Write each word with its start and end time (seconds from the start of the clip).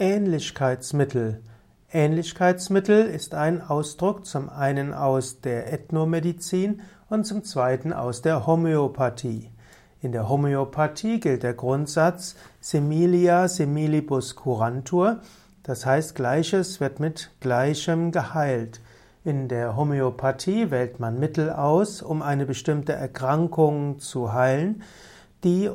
Ähnlichkeitsmittel. 0.00 1.42
Ähnlichkeitsmittel 1.92 3.04
ist 3.04 3.34
ein 3.34 3.60
Ausdruck 3.60 4.24
zum 4.24 4.48
einen 4.48 4.94
aus 4.94 5.42
der 5.42 5.70
Ethnomedizin 5.70 6.80
und 7.10 7.26
zum 7.26 7.44
zweiten 7.44 7.92
aus 7.92 8.22
der 8.22 8.46
Homöopathie. 8.46 9.50
In 10.00 10.12
der 10.12 10.26
Homöopathie 10.30 11.20
gilt 11.20 11.42
der 11.42 11.52
Grundsatz 11.52 12.34
similia 12.62 13.46
similibus 13.46 14.36
curantur, 14.36 15.20
das 15.64 15.84
heißt 15.84 16.14
Gleiches 16.14 16.80
wird 16.80 16.98
mit 16.98 17.30
Gleichem 17.40 18.10
geheilt. 18.10 18.80
In 19.22 19.48
der 19.48 19.76
Homöopathie 19.76 20.70
wählt 20.70 20.98
man 20.98 21.20
Mittel 21.20 21.50
aus, 21.50 22.00
um 22.00 22.22
eine 22.22 22.46
bestimmte 22.46 22.94
Erkrankung 22.94 23.98
zu 23.98 24.32
heilen, 24.32 24.82
die 25.44 25.68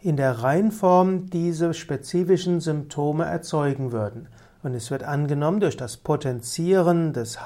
in 0.00 0.16
der 0.16 0.42
Reinform 0.42 1.30
diese 1.30 1.74
spezifischen 1.74 2.60
Symptome 2.60 3.24
erzeugen 3.24 3.92
würden. 3.92 4.28
Und 4.62 4.74
es 4.74 4.90
wird 4.90 5.02
angenommen, 5.02 5.60
durch 5.60 5.76
das 5.76 5.96
Potenzieren 5.96 7.12
des, 7.12 7.38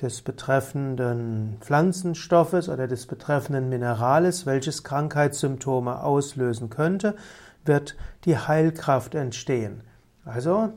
des 0.00 0.22
betreffenden 0.22 1.56
Pflanzenstoffes 1.60 2.68
oder 2.68 2.86
des 2.86 3.06
betreffenden 3.06 3.68
Minerales, 3.68 4.46
welches 4.46 4.84
Krankheitssymptome 4.84 6.02
auslösen 6.02 6.70
könnte, 6.70 7.16
wird 7.64 7.96
die 8.24 8.36
Heilkraft 8.36 9.14
entstehen. 9.14 9.82
Also 10.24 10.72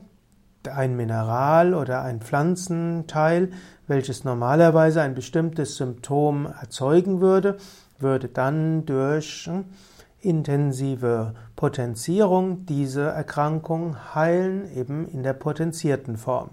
ein 0.68 0.96
Mineral 0.96 1.74
oder 1.74 2.02
ein 2.02 2.20
Pflanzenteil, 2.20 3.50
welches 3.86 4.24
normalerweise 4.24 5.02
ein 5.02 5.14
bestimmtes 5.14 5.76
Symptom 5.76 6.46
erzeugen 6.46 7.20
würde, 7.20 7.58
würde 7.98 8.28
dann 8.28 8.84
durch 8.84 9.48
intensive 10.26 11.34
Potenzierung 11.54 12.66
diese 12.66 13.02
Erkrankung 13.02 13.96
heilen, 14.14 14.70
eben 14.76 15.06
in 15.08 15.22
der 15.22 15.32
potenzierten 15.32 16.16
Form. 16.16 16.50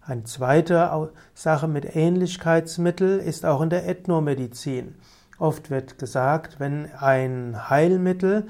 Eine 0.00 0.24
zweite 0.24 1.10
Sache 1.34 1.68
mit 1.68 1.96
Ähnlichkeitsmittel 1.96 3.18
ist 3.18 3.44
auch 3.44 3.60
in 3.60 3.70
der 3.70 3.88
Ethnomedizin. 3.88 4.94
Oft 5.38 5.70
wird 5.70 5.98
gesagt, 5.98 6.60
wenn 6.60 6.88
ein 6.98 7.68
Heilmittel 7.68 8.46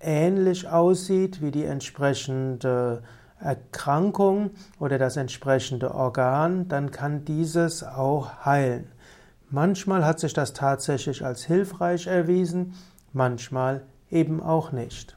ähnlich 0.00 0.68
aussieht 0.68 1.40
wie 1.40 1.50
die 1.50 1.64
entsprechende 1.64 3.02
Erkrankung 3.40 4.50
oder 4.78 4.98
das 4.98 5.16
entsprechende 5.16 5.94
Organ, 5.94 6.68
dann 6.68 6.90
kann 6.90 7.24
dieses 7.24 7.82
auch 7.82 8.44
heilen. 8.44 8.88
Manchmal 9.50 10.04
hat 10.04 10.20
sich 10.20 10.32
das 10.32 10.52
tatsächlich 10.52 11.24
als 11.24 11.44
hilfreich 11.44 12.06
erwiesen, 12.06 12.74
manchmal 13.12 13.82
eben 14.12 14.42
auch 14.42 14.70
nicht. 14.72 15.16